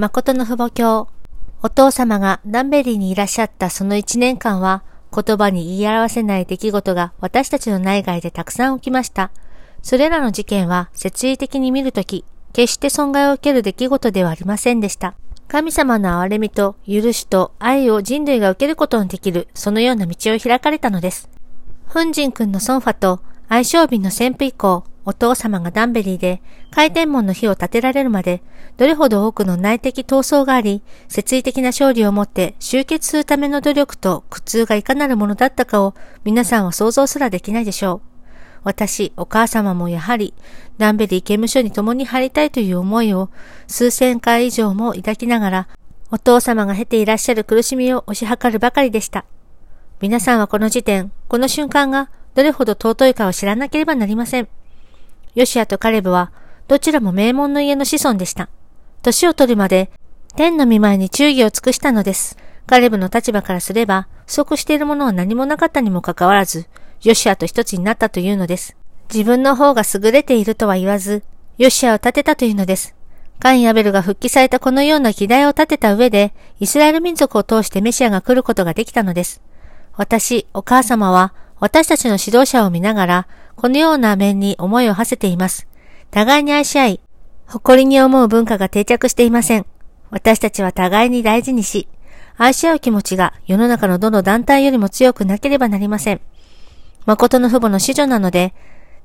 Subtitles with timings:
[0.00, 1.08] 誠の父母教。
[1.60, 9.32] お父様がダンベリーにいらっしゃったその一年間は、言葉に言い表せない出来事が私たちの内外でたくさん起きました。
[9.82, 15.16] それらの事件は、設理的に見るとき、決して損害を受ける出来事ではありませんでした。
[15.48, 21.28] 神様の憐れみと許しと愛を人類が受けることのできる、そのような道を開かれたのです。
[21.88, 28.42] フンジン君のソンファと相性便の旋風以降、お父様がダンベリーで回転門の火を立てられるまで、
[28.76, 35.94] どれほど多くの内的闘争があり、設理的な勝利をもって集結するための努力と苦痛がいかなるものだったかを
[36.24, 38.08] 皆さんは想像すらできないでしょう。
[38.64, 40.34] 私、お母様もやはり、
[40.76, 43.30] ダンベリー刑務所に共に入りたいという思いを
[43.66, 45.68] 数千回以上も抱きながら、
[46.10, 49.24] お父様が経ていらっしゃる苦しみを推し量るばかりでした。
[50.02, 54.48] 皆さんはこの時点、この瞬間がどれほど尊いかを知らなければなりません。
[55.34, 56.32] ヨシアとカレブは、
[56.68, 58.48] どちらも名門の家の子孫でした。
[59.02, 59.90] 年を取るまで、
[60.36, 62.36] 天の見舞いに忠義を尽くしたのです。
[62.66, 66.66] カレブの立場からすれば、不足しているものは何もなかったにもかかわらず、
[67.02, 68.76] ヨシアと一つになったというのです。
[69.12, 71.22] 自分の方が優れているとは言わず、
[71.56, 72.94] ヨシアを立てたというのです。
[73.40, 79.40] カン・ヤベルが復帰されたこのような議題を立てた上で、イスラエル民族を通してメシアが来ることができたのです。
[79.96, 83.26] 私、お母様は、私たちの指導者を見ながら、
[83.60, 85.66] このような面に思いを馳せています。
[86.12, 87.00] 互いに愛し合い、
[87.48, 89.66] 誇りに思う文化が定着していません。
[90.10, 91.88] 私たちは互いに大事にし、
[92.36, 96.20] 愛し合う気持ちが世の中のどの団体よりも強くなければなりません。
[97.04, 98.54] 誠の父母の子女なので、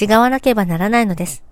[0.00, 1.42] 違わなければならないのです。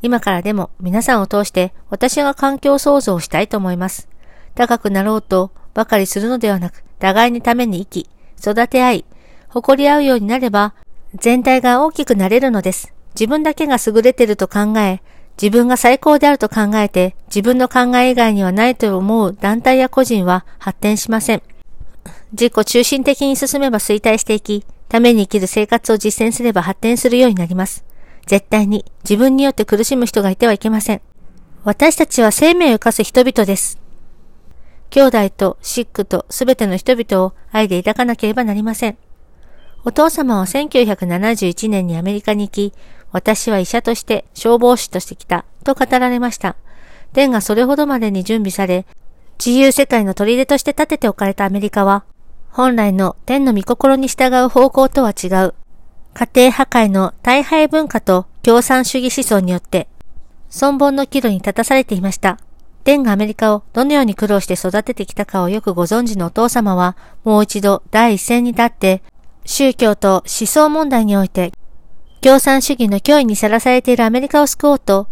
[0.00, 4.08] 今からでも皆さんを通して私が環境創造をしたいと思います。
[4.54, 8.10] 高くなろうとばかりするのではなく、互いにために生き、
[8.40, 9.04] 育て合い、
[9.50, 10.72] 誇り合うようになれば、
[11.14, 12.92] 全体が大きくなれるのです。
[13.14, 15.00] 自分だけが優れてると考え、
[15.40, 21.42] 自分が最高であると考えて、自分の考え以外にはないと思う団体や個人は発展しません。
[22.32, 27.84] 自己中心的に進めば衰退していき、ために生きる生活を実践すれば発展するようになります。
[28.26, 31.00] 絶対に自分によって苦しむ人がいてはいけません。
[31.64, 33.78] 私たちは生命を生かす人々です。
[34.90, 38.98] 兄弟とシックとすべての人々を愛で抱かなければなりません。
[39.84, 42.72] お父様は1971年にアメリカに行き、
[43.12, 46.56] 私は医者として消防士として来たと語られました。
[47.12, 48.86] 天がそれほどまでに準備され、
[49.44, 52.04] 自由世界の砦として立てておかれたアメリカは、
[52.50, 55.54] 本来の天の御心に従う方向とは違う、
[56.12, 59.88] 家庭破壊の大敗文化と共産主義思想によって、
[60.50, 62.38] 存亡の岐路に立たされていました。
[62.84, 69.02] 天がアメリカをどのように苦労して育ててきたかをよくご存知のお父様は、もう一度第一線に立って、
[69.50, 71.52] 宗教と思想問題において、
[72.20, 75.08] 共産主義の脅威にさらされているアメリカを救おうと、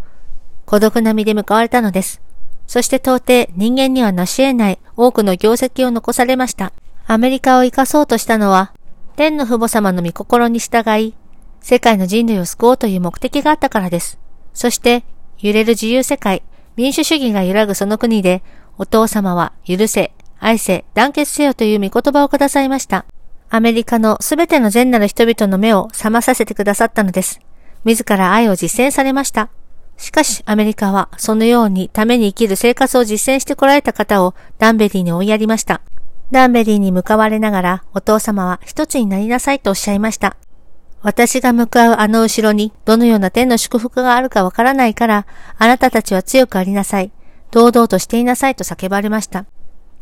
[0.67, 2.21] 孤独な身で向かわれたのです。
[2.67, 6.75] そして到底人間には成し得ない多くの業績を残されました。
[7.07, 8.75] アメリカを生かそうとしたのは、
[9.17, 11.15] 天の父母様の御心に従い、
[11.63, 14.19] 世界の人類を救おうという目的があったからです。
[14.53, 15.05] そして、
[15.39, 16.43] 揺れる自由世界、
[16.77, 18.43] 民主主義が揺らぐその国で、
[18.77, 23.07] お父様は許せ、愛せ、団結せよという御言葉をくださいました。
[23.49, 27.41] アメリカのすべての善なる人々の目を覚まさせてくださったのです。
[27.85, 29.51] 自ら愛を実践されました。
[29.97, 35.81] しかし、アメリカは、そのようにために生きる生活を実践してこられた方をダンベリーに追いやりました。
[36.31, 40.37] ダンベリーに向かわれながら、お父様は一つになりなさいとおっしゃいました。
[41.03, 45.27] 私が向かうあの後ろに、どのような天の祝福があるかわからないから、
[45.57, 47.13] あなたたちは強くありなさい。
[47.53, 49.47] 堂々としていなさいと叫ばれました。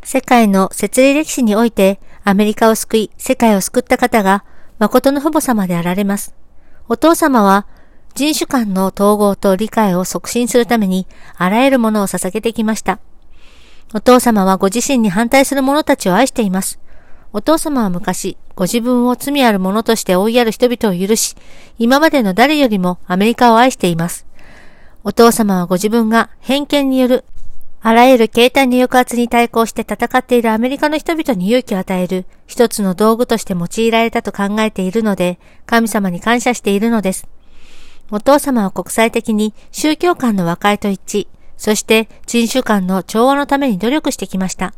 [0.03, 4.45] 世界の設理歴史において、アメリカを救い、世界を救った方が、
[4.79, 6.35] 誠の父母様であられます。
[6.89, 7.67] お父様は、
[8.15, 12.99] 人種間の統合と理解を促進するために、あらゆるものを捧げてきました。
[13.93, 16.81] お父様はご自身に反対する者たちを愛しています。
[17.35, 21.37] お父様は昔、ご自分を罪ある者として追いやる人々を許し、
[21.79, 24.27] 今までの誰よりもアメリカを愛しています。
[25.03, 27.25] お父様はご自分が偏見による、
[27.87, 37.29] あらゆる形態の抑圧に対抗して戦っているアメリカの人々に勇気を与える一つの道具として用いられたと考えているので、神様に感謝しているのです。
[38.11, 41.29] お父様は国際的に宗教間の和解と一致、
[41.59, 44.73] そして人種間の調和のために努力してきました。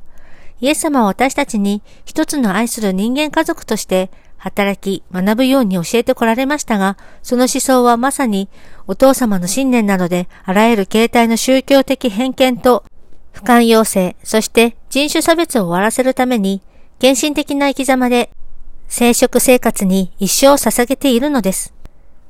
[0.61, 8.49] イエス様は私たちに一つの愛する人間家族として働き、学ぶように教えてこられましたが、その思想はまさに
[8.89, 12.83] お父様の信念などであらゆる形態の宗教的偏見と
[13.37, 16.63] 不寛容性、そして人種差別を終わらせるために、
[16.99, 18.31] 献身的な生き様で
[18.89, 21.75] 生殖生活に一生を捧げているのです。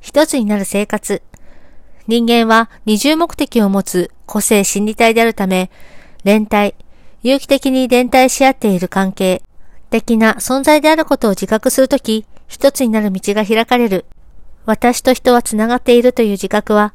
[0.01, 1.21] 一つになる生活。
[2.07, 5.71] 人間は二重目的を持つ個性心理体であるため、
[6.25, 6.75] 連帯、
[7.23, 9.41] 有機的に連帯し合っている関係、
[9.89, 14.03] 的な存在であることを自覚するとき、一つになる道が開かれる。
[14.65, 16.93] 私と人は繋がっているという自覚は、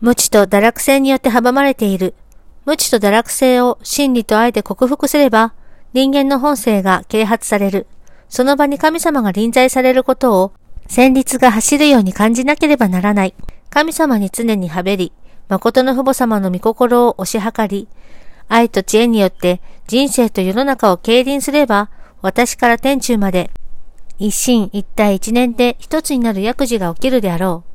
[0.00, 2.14] 無知と堕落性によって阻まれている。
[2.64, 5.54] 無知と堕落性を真理と愛で克服すれば、
[5.92, 7.86] 人間の本性が啓発される。
[8.28, 10.52] その場に神様が臨在されることを、
[10.88, 13.34] 旋律が走るように感じなければならない。
[13.70, 15.12] 神様に常にはべり、
[15.48, 17.88] 誠の父母様の御心を押し量り、
[18.48, 21.90] 愛と知恵によって人生と世の中を経輪すれば、
[22.22, 23.50] 私から天中まで、
[24.18, 27.70] 一心一体一年で一つになる薬事が起きるであろう。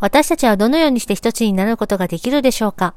[0.00, 2.94] 私たちはどのようにして一つになることができるでしょうか？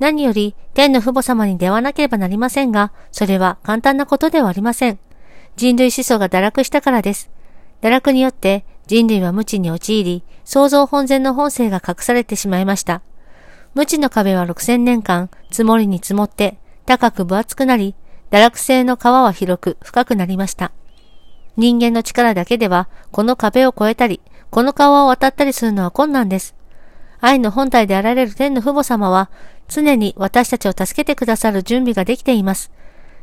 [0.00, 4.98] 何より天の父母様に出会わなければなりませんが、それは簡単なことではありません。
[5.56, 7.30] 人類思想が堕落したからです。
[7.82, 13.02] 堕落によって人類は無知に陥り、創造本然の本性が隠されてしまいました。
[13.74, 17.94] 無知の壁は6000年間、積もりに積もって、高く分厚くなり、
[18.30, 20.72] 堕落性の川は広く深くなりました。
[21.56, 24.20] 人間の力だけでは、この壁を越えたり、
[24.50, 26.56] この川を渡ったりするのは困難です。
[27.20, 29.30] 愛の本体であられる天の父母様は、
[29.68, 32.70] 常に私たちを助けてくださる準備ができています。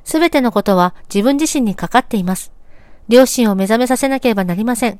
[0.03, 2.51] すべてのことは自分自身にかかっています。
[3.09, 4.99] 両親を目覚めさせなければなりません。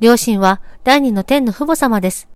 [0.00, 2.28] 両親は第二の天の父母様です。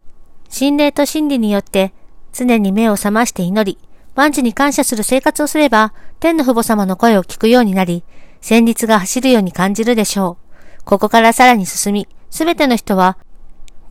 [0.48, 1.92] 心霊と真理によって
[2.32, 3.78] 常に目を覚まして祈り、
[4.14, 8.04] 万事に感謝する生活をすれば、天の父母様の声を聞くようになり、
[8.42, 10.36] 旋律が走るように感じるでしょ
[10.80, 10.84] う。
[10.84, 13.16] ここからさらに進み、すべての人は、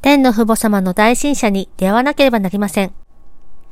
[0.04, 2.92] 天の父母様の大神者に出会わなければなりません。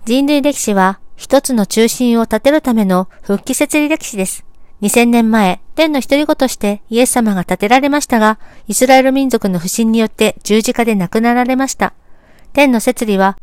[0.06, 4.46] 人類歴史は、一つの中心を立てるための復帰設理歴史です。
[4.82, 8.40] 2000年前、天の一人子としてイエス様が建てられましたが、
[8.70, 11.94] イスラエル民族の不信によって十字架で亡くなられました。
[12.54, 13.38] 天の設理は、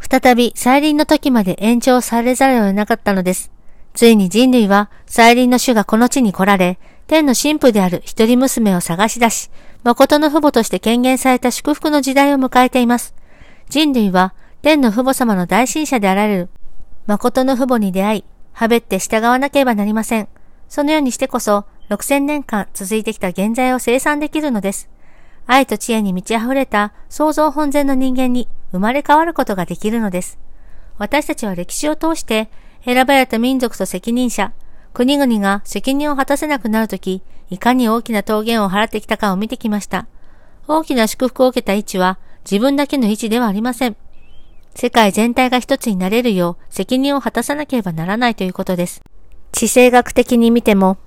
[0.00, 3.52] 再び再臨の時まで延長されざるを得なかったのです。
[3.94, 9.48] ついに人類は再臨の主がこの地に来られ、天の神父である一人娘を探し出し、
[9.84, 13.14] 誠の父母として権限された祝福の時代を迎えています。
[13.68, 16.48] 人類は天の父母様の大神者であられる
[17.06, 20.28] 誠の父母に出会い、はべって従わなければなりません。
[20.68, 24.88] そのようにしてこそ、6000年間続いてきた現在を生産できるのです。
[25.46, 30.38] 愛と知恵に満ち溢れた創造本然の人間に生まれ変わることができるのです。
[30.96, 32.50] 私たちは歴史を通して
[32.84, 34.52] 選ばれた民族と責任者、
[34.94, 40.06] 国々が責任を果たせなくなるとき、いかに大きな桃源を払ってきたかを見てきました。
[40.68, 43.96] 大きな祝福を受けた位置は自分だけの位置ではありません。
[44.74, 49.02] 世界全体が一つになれるよう責任を果たさなければならないということです。
[49.52, 50.98] 地政学的に見ても、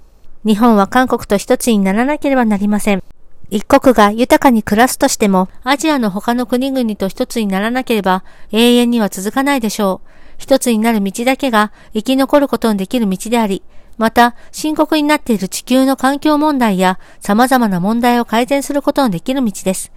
[0.45, 3.03] 日本は韓国と一つにならなければなりません。
[3.49, 10.09] 一国が豊かに暮らすとしても、アジアの他の国々と一つにならなければ永遠には続かないでしょう。
[10.37, 13.63] 一つになる道だけが生き残ることのできる道であり、
[13.97, 19.92] また深刻になっている地球の環境問題や様々な問題を改善することのできる道です。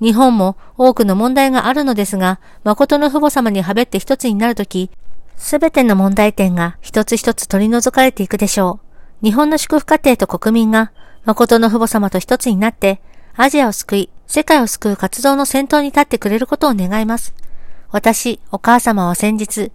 [0.00, 4.90] 日本も多くの問題があるのですが、誠の父母様にはべって一つになるとき、
[5.36, 8.80] すべての問題点が一つ一つ取り除かれていくでしょ
[9.22, 9.26] う。
[9.26, 10.92] 日本の祝福家庭と国民が、
[11.24, 13.00] 誠の父母様と一つになって、
[13.36, 17.34] アジアを救い、世界を救う活動の先頭に立ってくれることを願います。
[17.90, 19.70] 私、お母様は先日、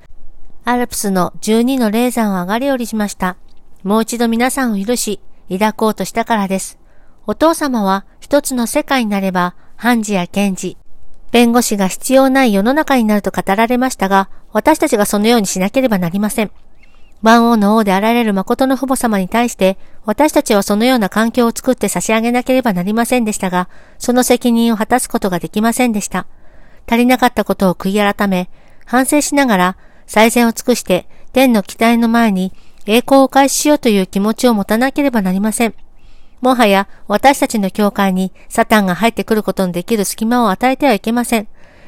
[0.65, 3.37] アルプスの12の霊山を上がり降りしました。
[3.83, 5.19] もう一度皆さんを許し、
[5.49, 6.77] 抱こうとしたからです。
[7.25, 10.77] お父様は一つの世界になれば、判事や検事、
[11.31, 16.51] 弁護士が必要ない世の中になると語られましたが、私たちがそのようにしなければなりません。
[17.21, 26.27] 万王の王であられる誠の父母様に対して、私たちはそのような環境を作って差し上げなければなりませんでしたが、その責任を果たすことができませんでした。
[26.89, 28.49] 足りなかったことを悔い改め、
[28.85, 32.53] 反省しながら、最善を尽くして、天の期待の前に
[32.87, 35.75] 栄光を開始しようという気持ちを持たなければなりません。
[36.41, 41.47] もはや私たちの教会にサタンが入ってくることのできる隙間を与えてはいけません。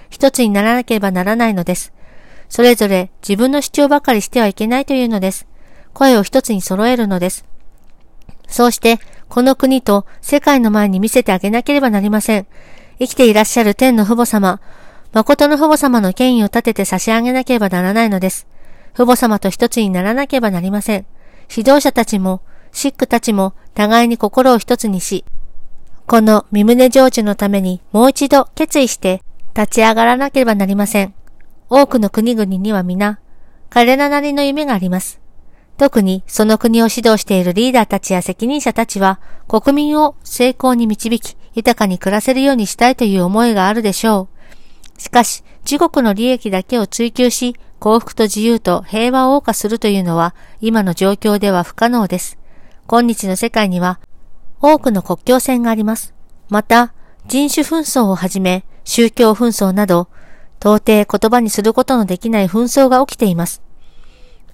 [0.10, 1.94] 一つにならなければならないのです。
[2.50, 5.48] それぞれ自分の主張ばかりしてはいけないというのです。
[5.94, 7.46] 声を一つに揃えるのです。
[8.48, 12.48] そうして、この国と世界の前に見せてあげなければなりません。
[12.98, 14.60] 生きていらっしゃる天の父母様、
[15.14, 18.48] 誠の父母様の権威を立てて差し上げなければならないのです。
[18.94, 21.06] 父母様と一つにならなければなりません。
[21.50, 22.42] 指導者たちも
[22.72, 25.26] シックたちも互いに心を一つにし、
[26.06, 29.22] この身胸成就のためにもう一度決意して
[29.56, 31.14] 立ち上がらなければなりません。
[31.70, 33.20] 多くの国々には皆、
[33.70, 35.20] 彼らなりの夢があります。
[35.78, 44.30] 特にその国を指導しているリーダーたちや責任者たちは国民を成功に導き、豊かに暮らせるようにしたいという思いがあるでしょ
[44.98, 45.02] う。
[45.02, 52.40] しかし、地獄の利益だけを追求し、幸福と自由と平和を謳歌するというのは、今の状況では不可能です。
[52.88, 54.00] 今日の世界には、
[54.62, 56.16] 多くの国境線があります。
[56.50, 56.92] また、
[57.28, 60.08] 人種紛争をはじめ、宗教紛争など、
[60.60, 63.62] 到底言葉にすることのできない紛争が起きています。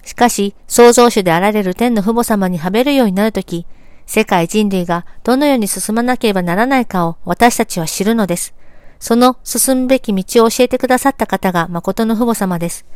[0.04, 3.64] しかし、創造主であられる天の父母様にはべるようになるとき、
[4.04, 8.52] 世界人類がどのように進まなければならないかを私たちは知るのです。
[8.98, 12.86] その進むべき道を教えてくださった方が誠の父母様です。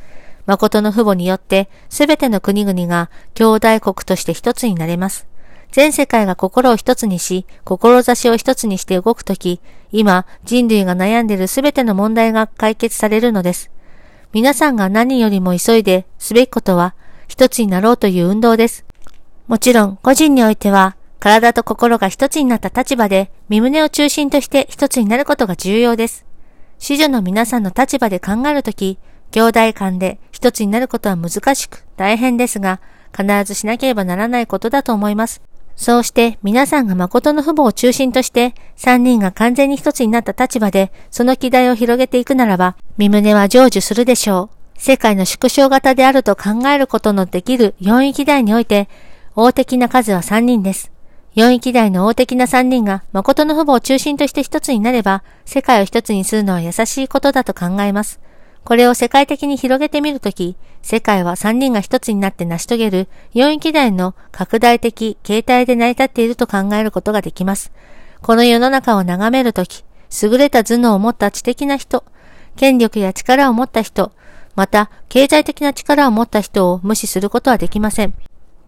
[0.46, 5.26] 誠の父母によって、すべての国々が兄弟国として一つになれます。
[5.72, 9.60] 全世界が心を一つにし、志を一つにして動くとき、
[9.92, 13.70] 今、人類が悩んでいるすべての問題が解決されるのです。
[14.32, 16.94] 皆さんが何よりも急いですべきことは、
[17.28, 18.84] 一つになろうという運動です。
[19.46, 26.24] もちろん、個人においては、体と心が一つになった立場で、身胸を中心として一つになることが重要です。
[26.78, 28.98] 子女の皆さんの立場で考えるとき、
[29.30, 32.80] 兄弟間で一つになることは難しく大変ですが、
[33.14, 35.42] 必ずしなければならないことだと思います。
[35.76, 44.80] そうして皆さんが誠の父母を中心として三人が完全に一つになった立場でその期待を広げていくならば、身胸は成就するでしょう。
[44.80, 48.88] 世界の縮小型であると考えることのできる四域台において、
[49.36, 50.90] 王的な数は三人です。
[51.34, 58.20] 四域台の王的な三人が誠の父母を中心として一つになれば、世界を一つにするのは優しいことだと考えます。
[58.64, 67.70] これを世界的に広げてみるとき、世界は三人が一つになって成し遂げる四域台の拡大的形態で成り立っていると考えることができます。
[68.22, 69.84] この世の中を眺めるとき、
[70.22, 72.04] 優れた頭脳を持った知的な人、
[72.56, 74.12] 権力や力を持った人、
[74.56, 78.14] また経済的な力を持った人を無視することはできません。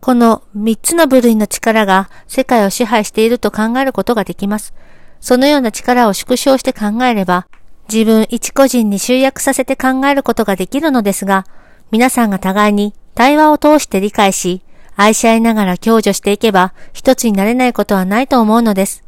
[0.02, 4.74] この三つの部類の力が世界を支配していると考えることができます。
[5.20, 7.46] そのような力を縮小して考えれば、
[7.88, 11.46] 自分一個人に集約させて考えることができるのですが、
[11.92, 14.62] 皆さんが互いに対話を通して理解し、
[14.96, 19.04] 愛し合いながら享受していけば一つになれないことはないと思うのです。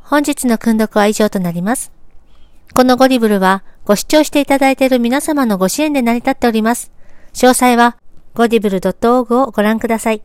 [0.00, 1.92] 本日の訓読は以上となります。
[2.72, 6.90] このゴリブルはご視聴していただいている皆様のご支援で成り立っております。
[7.34, 7.98] 詳細は
[8.34, 10.22] ゴディブル .org をご覧ください。